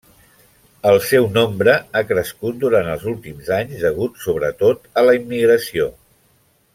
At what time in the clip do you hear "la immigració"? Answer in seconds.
5.11-5.87